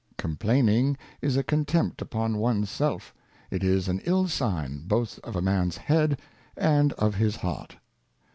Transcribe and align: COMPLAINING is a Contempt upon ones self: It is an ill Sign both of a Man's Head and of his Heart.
COMPLAINING 0.17 0.97
is 1.21 1.37
a 1.37 1.43
Contempt 1.43 2.01
upon 2.01 2.39
ones 2.39 2.71
self: 2.71 3.13
It 3.51 3.63
is 3.63 3.87
an 3.87 4.01
ill 4.05 4.27
Sign 4.27 4.79
both 4.87 5.19
of 5.19 5.35
a 5.35 5.43
Man's 5.43 5.77
Head 5.77 6.19
and 6.57 6.91
of 6.93 7.13
his 7.13 7.35
Heart. 7.35 7.77